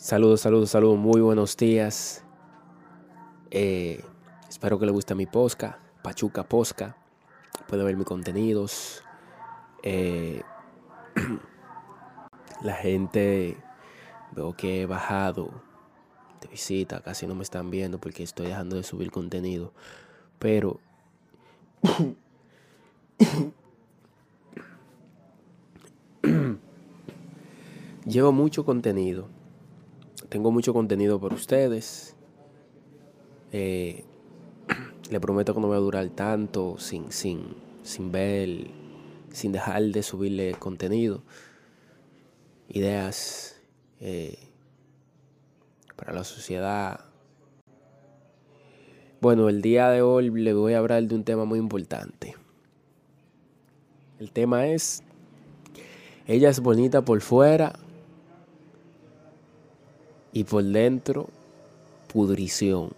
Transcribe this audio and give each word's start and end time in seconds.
Saludos, 0.00 0.42
saludos, 0.42 0.70
saludos, 0.70 0.96
muy 0.96 1.20
buenos 1.20 1.56
días. 1.56 2.22
Eh, 3.50 4.00
espero 4.48 4.78
que 4.78 4.86
le 4.86 4.92
guste 4.92 5.16
mi 5.16 5.26
posca, 5.26 5.80
Pachuca 6.04 6.48
Posca. 6.48 6.96
Puede 7.66 7.82
ver 7.82 7.96
mis 7.96 8.06
contenidos. 8.06 9.02
Eh, 9.82 10.42
la 12.62 12.74
gente 12.74 13.56
veo 14.30 14.56
que 14.56 14.82
he 14.82 14.86
bajado 14.86 15.50
de 16.42 16.46
visita, 16.46 17.00
casi 17.00 17.26
no 17.26 17.34
me 17.34 17.42
están 17.42 17.72
viendo 17.72 17.98
porque 17.98 18.22
estoy 18.22 18.46
dejando 18.46 18.76
de 18.76 18.84
subir 18.84 19.10
contenido. 19.10 19.72
Pero 20.38 20.78
llevo 28.06 28.30
mucho 28.30 28.64
contenido. 28.64 29.36
Tengo 30.28 30.50
mucho 30.50 30.74
contenido 30.74 31.18
por 31.18 31.32
ustedes. 31.32 32.14
Eh, 33.50 34.04
le 35.10 35.20
prometo 35.20 35.54
que 35.54 35.60
no 35.60 35.68
voy 35.68 35.76
a 35.76 35.80
durar 35.80 36.08
tanto 36.10 36.76
sin, 36.78 37.10
sin, 37.12 37.54
sin 37.82 38.12
ver, 38.12 38.66
sin 39.32 39.52
dejar 39.52 39.82
de 39.84 40.02
subirle 40.02 40.54
contenido. 40.58 41.22
Ideas 42.68 43.58
eh, 44.00 44.38
para 45.96 46.12
la 46.12 46.24
sociedad. 46.24 47.00
Bueno, 49.22 49.48
el 49.48 49.62
día 49.62 49.88
de 49.88 50.02
hoy 50.02 50.28
le 50.28 50.52
voy 50.52 50.74
a 50.74 50.78
hablar 50.78 51.04
de 51.04 51.14
un 51.14 51.24
tema 51.24 51.46
muy 51.46 51.58
importante. 51.58 52.36
El 54.18 54.30
tema 54.30 54.66
es, 54.66 55.02
ella 56.26 56.50
es 56.50 56.60
bonita 56.60 57.02
por 57.02 57.22
fuera 57.22 57.72
y 60.32 60.44
por 60.44 60.64
dentro, 60.64 61.28
pudrición. 62.12 62.90